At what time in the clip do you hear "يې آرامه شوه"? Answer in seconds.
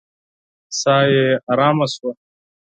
1.13-2.11